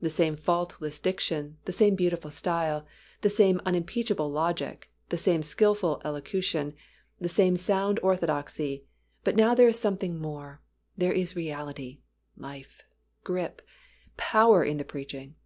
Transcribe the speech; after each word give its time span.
The 0.00 0.10
same 0.10 0.34
faultless 0.34 0.98
diction, 0.98 1.56
the 1.64 1.70
same 1.70 1.94
beautiful 1.94 2.32
style, 2.32 2.84
the 3.20 3.30
same 3.30 3.60
unimpeachable 3.64 4.28
logic, 4.28 4.90
the 5.08 5.16
same 5.16 5.40
skillful 5.40 6.02
elocution, 6.04 6.74
the 7.20 7.28
same 7.28 7.56
sound 7.56 8.00
orthodoxy, 8.02 8.86
but 9.22 9.36
now 9.36 9.54
there 9.54 9.68
is 9.68 9.78
something 9.78 10.18
more, 10.18 10.60
there 10.96 11.12
is 11.12 11.36
reality, 11.36 12.00
life, 12.36 12.82
grip, 13.22 13.62
power 14.16 14.64
in 14.64 14.78
the 14.78 14.84
preaching. 14.84 15.36